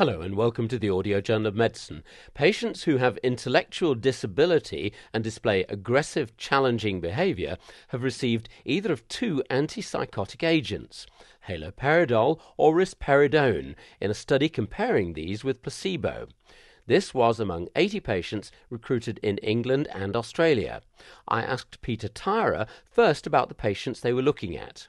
Hello 0.00 0.22
and 0.22 0.34
welcome 0.34 0.66
to 0.68 0.78
the 0.78 0.88
Audio 0.88 1.20
Journal 1.20 1.48
of 1.48 1.54
Medicine. 1.54 2.02
Patients 2.32 2.84
who 2.84 2.96
have 2.96 3.18
intellectual 3.18 3.94
disability 3.94 4.94
and 5.12 5.22
display 5.22 5.66
aggressive, 5.68 6.34
challenging 6.38 7.02
behavior 7.02 7.58
have 7.88 8.02
received 8.02 8.48
either 8.64 8.94
of 8.94 9.06
two 9.08 9.42
antipsychotic 9.50 10.42
agents, 10.42 11.06
haloperidol 11.48 12.40
or 12.56 12.74
risperidone, 12.74 13.74
in 14.00 14.10
a 14.10 14.14
study 14.14 14.48
comparing 14.48 15.12
these 15.12 15.44
with 15.44 15.60
placebo. 15.60 16.28
This 16.86 17.12
was 17.12 17.38
among 17.38 17.68
80 17.76 18.00
patients 18.00 18.50
recruited 18.70 19.20
in 19.22 19.36
England 19.42 19.86
and 19.92 20.16
Australia. 20.16 20.80
I 21.28 21.42
asked 21.42 21.82
Peter 21.82 22.08
Tyrer 22.08 22.66
first 22.90 23.26
about 23.26 23.50
the 23.50 23.54
patients 23.54 24.00
they 24.00 24.14
were 24.14 24.22
looking 24.22 24.56
at 24.56 24.88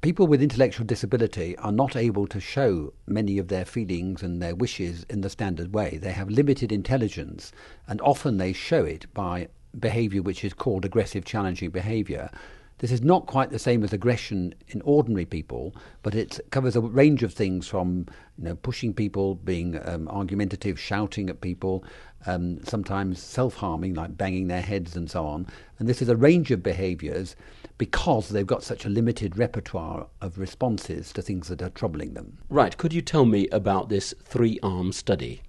people 0.00 0.26
with 0.26 0.42
intellectual 0.42 0.86
disability 0.86 1.56
are 1.58 1.72
not 1.72 1.94
able 1.94 2.26
to 2.26 2.40
show 2.40 2.92
many 3.06 3.36
of 3.36 3.48
their 3.48 3.64
feelings 3.66 4.22
and 4.22 4.40
their 4.40 4.54
wishes 4.54 5.04
in 5.10 5.20
the 5.20 5.28
standard 5.28 5.74
way. 5.74 5.98
They 6.00 6.12
have 6.12 6.30
limited 6.30 6.72
intelligence, 6.72 7.52
and 7.86 8.00
often 8.00 8.38
they 8.38 8.54
show 8.54 8.84
it 8.84 9.12
by 9.12 9.48
behavior 9.78 10.22
which 10.22 10.44
is 10.44 10.54
called 10.54 10.84
aggressive 10.84 11.24
challenging 11.24 11.70
behavior. 11.70 12.30
This 12.80 12.92
is 12.92 13.02
not 13.02 13.26
quite 13.26 13.50
the 13.50 13.58
same 13.58 13.84
as 13.84 13.92
aggression 13.92 14.54
in 14.68 14.80
ordinary 14.86 15.26
people, 15.26 15.74
but 16.02 16.14
it 16.14 16.40
covers 16.50 16.76
a 16.76 16.80
range 16.80 17.22
of 17.22 17.34
things 17.34 17.68
from 17.68 18.06
you 18.38 18.44
know, 18.44 18.54
pushing 18.54 18.94
people, 18.94 19.34
being 19.34 19.78
um, 19.86 20.08
argumentative, 20.08 20.80
shouting 20.80 21.28
at 21.28 21.42
people, 21.42 21.84
um, 22.24 22.64
sometimes 22.64 23.22
self 23.22 23.56
harming, 23.56 23.92
like 23.92 24.16
banging 24.16 24.48
their 24.48 24.62
heads 24.62 24.96
and 24.96 25.10
so 25.10 25.26
on. 25.26 25.46
And 25.78 25.86
this 25.86 26.00
is 26.00 26.08
a 26.08 26.16
range 26.16 26.50
of 26.50 26.62
behaviours 26.62 27.36
because 27.76 28.30
they've 28.30 28.46
got 28.46 28.62
such 28.62 28.86
a 28.86 28.88
limited 28.88 29.36
repertoire 29.36 30.06
of 30.22 30.38
responses 30.38 31.12
to 31.12 31.20
things 31.20 31.48
that 31.48 31.60
are 31.60 31.68
troubling 31.68 32.14
them. 32.14 32.38
Right. 32.48 32.78
Could 32.78 32.94
you 32.94 33.02
tell 33.02 33.26
me 33.26 33.46
about 33.48 33.90
this 33.90 34.14
three 34.24 34.58
arm 34.62 34.92
study? 34.92 35.42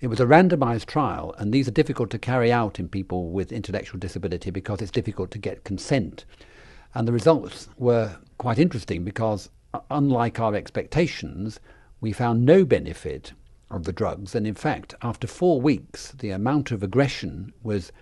It 0.00 0.08
was 0.08 0.20
a 0.20 0.26
randomized 0.26 0.86
trial, 0.86 1.34
and 1.38 1.54
these 1.54 1.68
are 1.68 1.72
difficult 1.72 2.10
to 2.10 2.18
carry 2.18 2.52
out 2.52 2.78
in 2.78 2.88
people 2.88 3.30
with 3.30 3.50
intellectual 3.50 3.98
disability 3.98 4.50
because 4.50 4.82
it's 4.82 4.90
difficult 4.90 5.30
to 5.30 5.38
get 5.38 5.64
consent. 5.64 6.26
And 6.94 7.06
the 7.06 7.12
results 7.12 7.68
were 7.78 8.16
quite 8.38 8.58
interesting 8.58 9.04
because, 9.04 9.48
unlike 9.90 10.40
our 10.40 10.54
expectations, 10.54 11.60
we 12.00 12.12
found 12.12 12.44
no 12.44 12.64
benefit 12.64 13.32
of 13.70 13.84
the 13.84 13.92
drugs. 13.92 14.34
And 14.34 14.46
in 14.46 14.54
fact, 14.54 14.94
after 15.02 15.26
four 15.26 15.60
weeks, 15.60 16.12
the 16.12 16.30
amount 16.30 16.72
of 16.72 16.82
aggression 16.82 17.52
was 17.62 17.92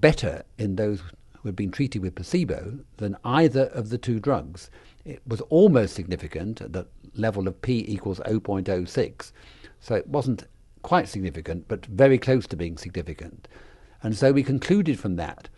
better 0.00 0.42
in 0.58 0.76
those 0.76 1.00
who 1.38 1.48
had 1.48 1.56
been 1.56 1.70
treated 1.70 2.02
with 2.02 2.16
placebo 2.16 2.78
than 2.96 3.16
either 3.24 3.66
of 3.66 3.90
the 3.90 3.98
two 3.98 4.18
drugs. 4.18 4.70
It 5.04 5.22
was 5.26 5.40
almost 5.42 5.94
significant 5.94 6.60
at 6.60 6.72
the 6.72 6.86
level 7.14 7.46
of 7.46 7.60
p 7.62 7.84
equals 7.86 8.20
0.06. 8.20 9.32
So 9.80 9.94
it 9.94 10.08
wasn't 10.08 10.46
quite 10.82 11.08
significant, 11.08 11.68
but 11.68 11.86
very 11.86 12.18
close 12.18 12.46
to 12.48 12.56
being 12.56 12.76
significant. 12.76 13.46
And 14.02 14.16
so 14.16 14.32
we 14.32 14.42
concluded 14.42 14.98
from 14.98 15.16
that 15.16 15.48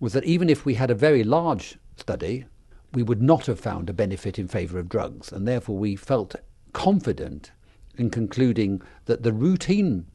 was 0.00 0.12
that 0.12 0.24
even 0.24 0.48
if 0.48 0.64
we 0.64 0.74
had 0.74 0.90
a 0.90 0.94
very 0.94 1.24
large 1.24 1.76
study, 1.98 2.46
we 2.92 3.02
would 3.02 3.22
not 3.22 3.46
have 3.46 3.60
found 3.60 3.90
a 3.90 3.92
benefit 3.92 4.38
in 4.38 4.48
favour 4.48 4.78
of 4.78 4.88
drugs. 4.88 5.32
And 5.32 5.46
therefore 5.46 5.76
we 5.76 5.96
felt 5.96 6.34
confident 6.72 7.52
in 7.96 8.10
concluding 8.10 8.82
that 9.06 9.22
the 9.22 9.32
routine 9.32 10.06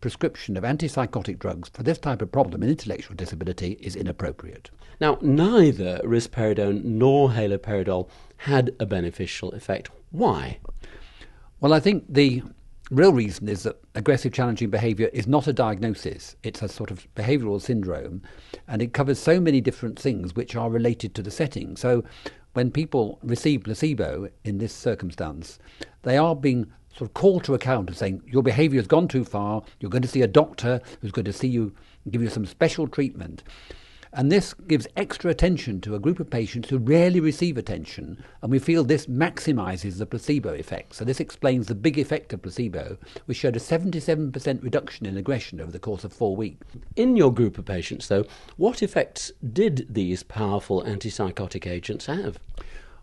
prescription 0.00 0.56
of 0.56 0.64
antipsychotic 0.64 1.38
drugs 1.38 1.68
for 1.68 1.82
this 1.82 1.98
type 1.98 2.22
of 2.22 2.30
problem 2.30 2.62
in 2.62 2.68
intellectual 2.68 3.16
disability 3.16 3.72
is 3.80 3.96
inappropriate. 3.96 4.70
Now, 5.00 5.18
neither 5.20 6.00
risperidone 6.04 6.84
nor 6.84 7.30
haloperidol 7.30 8.08
had 8.38 8.74
a 8.78 8.86
beneficial 8.86 9.52
effect. 9.52 9.90
Why? 10.10 10.58
Well, 11.60 11.72
I 11.72 11.80
think 11.80 12.04
the 12.08 12.42
real 12.90 13.12
reason 13.12 13.48
is 13.48 13.64
that 13.64 13.80
aggressive 13.94 14.32
challenging 14.32 14.70
behavior 14.70 15.10
is 15.12 15.26
not 15.26 15.46
a 15.46 15.52
diagnosis. 15.52 16.36
It's 16.42 16.62
a 16.62 16.68
sort 16.68 16.90
of 16.90 17.06
behavioral 17.14 17.60
syndrome, 17.60 18.22
and 18.68 18.80
it 18.80 18.92
covers 18.92 19.18
so 19.18 19.40
many 19.40 19.60
different 19.60 19.98
things 19.98 20.34
which 20.34 20.54
are 20.54 20.70
related 20.70 21.14
to 21.14 21.22
the 21.22 21.30
setting. 21.30 21.76
So 21.76 22.04
when 22.52 22.70
people 22.70 23.18
receive 23.22 23.64
placebo 23.64 24.28
in 24.44 24.58
this 24.58 24.72
circumstance, 24.72 25.58
they 26.02 26.16
are 26.16 26.36
being 26.36 26.72
sort 26.96 27.10
of 27.10 27.14
called 27.14 27.44
to 27.44 27.54
account 27.54 27.90
of 27.90 27.96
saying 27.96 28.22
your 28.26 28.42
behaviour 28.42 28.80
has 28.80 28.86
gone 28.86 29.08
too 29.08 29.24
far. 29.24 29.62
You're 29.80 29.90
going 29.90 30.02
to 30.02 30.08
see 30.08 30.22
a 30.22 30.28
doctor 30.28 30.80
who's 31.00 31.12
going 31.12 31.26
to 31.26 31.32
see 31.32 31.48
you, 31.48 31.74
give 32.10 32.22
you 32.22 32.30
some 32.30 32.46
special 32.46 32.88
treatment. 32.88 33.42
And 34.12 34.30
this 34.30 34.54
gives 34.54 34.86
extra 34.96 35.30
attention 35.30 35.80
to 35.82 35.94
a 35.94 35.98
group 35.98 36.20
of 36.20 36.30
patients 36.30 36.68
who 36.68 36.78
rarely 36.78 37.20
receive 37.20 37.58
attention, 37.58 38.22
and 38.42 38.50
we 38.50 38.58
feel 38.58 38.84
this 38.84 39.06
maximizes 39.06 39.98
the 39.98 40.06
placebo 40.06 40.54
effect. 40.54 40.94
So, 40.94 41.04
this 41.04 41.20
explains 41.20 41.66
the 41.66 41.74
big 41.74 41.98
effect 41.98 42.32
of 42.32 42.42
placebo, 42.42 42.98
which 43.26 43.38
showed 43.38 43.56
a 43.56 43.60
77% 43.60 44.62
reduction 44.62 45.06
in 45.06 45.16
aggression 45.16 45.60
over 45.60 45.70
the 45.70 45.78
course 45.78 46.04
of 46.04 46.12
four 46.12 46.36
weeks. 46.36 46.66
In 46.94 47.16
your 47.16 47.32
group 47.32 47.58
of 47.58 47.64
patients, 47.64 48.08
though, 48.08 48.24
what 48.56 48.82
effects 48.82 49.32
did 49.52 49.86
these 49.90 50.22
powerful 50.22 50.82
antipsychotic 50.82 51.66
agents 51.66 52.06
have? 52.06 52.38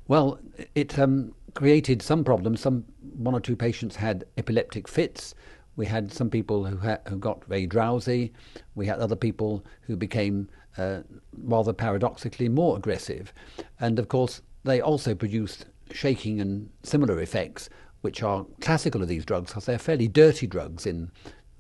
Well, 0.07 0.39
it 0.75 0.99
um, 0.99 1.33
created 1.53 2.01
some 2.01 2.23
problems. 2.23 2.61
Some 2.61 2.85
one 3.15 3.33
or 3.33 3.39
two 3.39 3.55
patients 3.55 3.95
had 3.95 4.25
epileptic 4.37 4.87
fits. 4.87 5.35
We 5.75 5.85
had 5.85 6.11
some 6.11 6.29
people 6.29 6.65
who, 6.65 6.77
ha- 6.77 6.99
who 7.07 7.17
got 7.17 7.45
very 7.45 7.65
drowsy. 7.65 8.33
We 8.75 8.85
had 8.85 8.99
other 8.99 9.15
people 9.15 9.65
who 9.81 9.95
became 9.95 10.49
uh, 10.77 11.01
rather 11.43 11.73
paradoxically 11.73 12.49
more 12.49 12.77
aggressive. 12.77 13.33
And 13.79 13.99
of 13.99 14.07
course, 14.07 14.41
they 14.63 14.81
also 14.81 15.13
produce 15.15 15.65
shaking 15.91 16.41
and 16.41 16.69
similar 16.83 17.19
effects, 17.19 17.69
which 18.01 18.23
are 18.23 18.45
classical 18.61 19.01
of 19.01 19.07
these 19.07 19.25
drugs 19.25 19.51
because 19.51 19.65
they're 19.65 19.77
fairly 19.77 20.07
dirty 20.07 20.47
drugs 20.47 20.85
in 20.85 21.11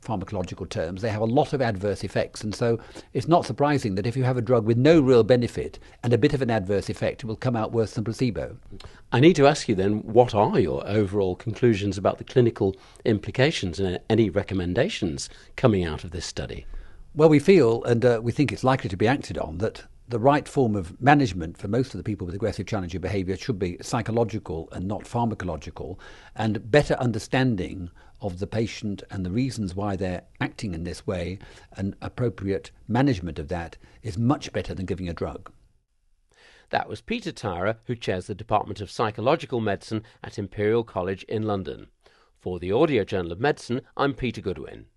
pharmacological 0.03 0.67
terms. 0.67 1.01
They 1.01 1.09
have 1.09 1.21
a 1.21 1.25
lot 1.25 1.53
of 1.53 1.61
adverse 1.61 2.03
effects, 2.03 2.43
and 2.43 2.53
so 2.53 2.79
it's 3.13 3.27
not 3.27 3.45
surprising 3.45 3.95
that 3.95 4.05
if 4.05 4.17
you 4.17 4.23
have 4.23 4.37
a 4.37 4.41
drug 4.41 4.65
with 4.65 4.77
no 4.77 4.99
real 4.99 5.23
benefit 5.23 5.79
and 6.03 6.11
a 6.11 6.17
bit 6.17 6.33
of 6.33 6.41
an 6.41 6.51
adverse 6.51 6.89
effect, 6.89 7.23
it 7.23 7.27
will 7.27 7.35
come 7.35 7.55
out 7.55 7.71
worse 7.71 7.93
than 7.93 8.03
placebo. 8.03 8.57
I 9.11 9.19
need 9.19 9.35
to 9.37 9.47
ask 9.47 9.69
you 9.69 9.75
then, 9.75 9.99
what 9.99 10.35
are 10.35 10.59
your 10.59 10.85
overall 10.87 11.35
conclusions 11.35 11.97
about 11.97 12.17
the 12.17 12.25
clinical 12.25 12.75
implications 13.05 13.79
and 13.79 13.99
any 14.09 14.29
recommendations 14.29 15.29
coming 15.55 15.85
out 15.85 16.03
of 16.03 16.11
this 16.11 16.25
study? 16.25 16.65
Well, 17.15 17.29
we 17.29 17.37
feel, 17.37 17.83
and 17.83 18.03
uh, 18.03 18.21
we 18.23 18.31
think 18.31 18.51
it's 18.51 18.63
likely 18.63 18.89
to 18.89 18.97
be 18.97 19.07
acted 19.07 19.37
on, 19.37 19.59
that 19.59 19.83
the 20.09 20.17
right 20.17 20.47
form 20.47 20.75
of 20.75 20.99
management 20.99 21.59
for 21.59 21.67
most 21.67 21.93
of 21.93 21.99
the 21.99 22.03
people 22.03 22.25
with 22.25 22.33
aggressive 22.33 22.65
challenging 22.65 23.01
behaviour 23.01 23.37
should 23.37 23.59
be 23.59 23.77
psychological 23.83 24.67
and 24.71 24.87
not 24.87 25.03
pharmacological, 25.03 25.99
and 26.35 26.71
better 26.71 26.95
understanding 26.95 27.91
of 28.19 28.39
the 28.39 28.47
patient 28.47 29.03
and 29.11 29.23
the 29.23 29.29
reasons 29.29 29.75
why 29.75 29.95
they're 29.95 30.23
acting 30.41 30.73
in 30.73 30.85
this 30.85 31.05
way 31.05 31.37
and 31.77 31.95
appropriate 32.01 32.71
management 32.87 33.37
of 33.37 33.47
that 33.47 33.77
is 34.01 34.17
much 34.17 34.51
better 34.51 34.73
than 34.73 34.87
giving 34.87 35.07
a 35.07 35.13
drug. 35.13 35.51
That 36.71 36.89
was 36.89 37.01
Peter 37.01 37.31
Tyrer, 37.31 37.77
who 37.85 37.95
chairs 37.95 38.25
the 38.25 38.33
Department 38.33 38.81
of 38.81 38.89
Psychological 38.89 39.61
Medicine 39.61 40.01
at 40.23 40.39
Imperial 40.39 40.83
College 40.83 41.21
in 41.25 41.43
London. 41.43 41.89
For 42.39 42.57
the 42.57 42.71
Audio 42.71 43.03
Journal 43.03 43.33
of 43.33 43.39
Medicine, 43.39 43.81
I'm 43.95 44.15
Peter 44.15 44.41
Goodwin. 44.41 44.87